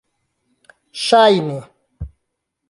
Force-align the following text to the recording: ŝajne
ŝajne 1.03 1.59